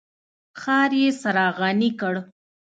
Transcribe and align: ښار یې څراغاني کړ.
ښار 0.61 0.91
یې 1.01 1.07
څراغاني 1.21 1.89
کړ. 1.99 2.13